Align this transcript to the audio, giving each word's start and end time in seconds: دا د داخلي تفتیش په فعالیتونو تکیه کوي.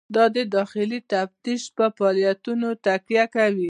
دا 0.15 0.25
د 0.35 0.37
داخلي 0.55 0.99
تفتیش 1.11 1.63
په 1.77 1.85
فعالیتونو 1.97 2.67
تکیه 2.85 3.25
کوي. 3.35 3.59